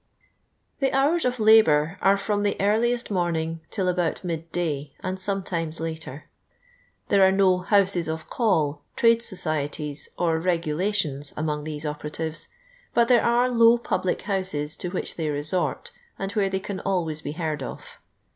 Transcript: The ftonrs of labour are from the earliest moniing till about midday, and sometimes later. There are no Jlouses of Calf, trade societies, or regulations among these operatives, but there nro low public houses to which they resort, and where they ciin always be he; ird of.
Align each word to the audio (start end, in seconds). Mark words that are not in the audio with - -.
The 0.79 0.89
ftonrs 0.89 1.25
of 1.25 1.39
labour 1.39 1.99
are 2.01 2.17
from 2.17 2.41
the 2.41 2.59
earliest 2.59 3.11
moniing 3.11 3.59
till 3.69 3.87
about 3.87 4.23
midday, 4.23 4.93
and 5.01 5.19
sometimes 5.19 5.79
later. 5.79 6.25
There 7.09 7.21
are 7.23 7.31
no 7.31 7.63
Jlouses 7.69 8.07
of 8.11 8.27
Calf, 8.27 8.77
trade 8.95 9.21
societies, 9.21 10.09
or 10.17 10.39
regulations 10.39 11.33
among 11.37 11.65
these 11.65 11.85
operatives, 11.85 12.47
but 12.95 13.09
there 13.09 13.21
nro 13.21 13.51
low 13.55 13.77
public 13.77 14.23
houses 14.23 14.75
to 14.77 14.89
which 14.89 15.17
they 15.17 15.29
resort, 15.29 15.91
and 16.17 16.31
where 16.31 16.49
they 16.49 16.59
ciin 16.61 16.81
always 16.83 17.21
be 17.21 17.33
he; 17.33 17.43
ird 17.43 17.61
of. 17.61 17.99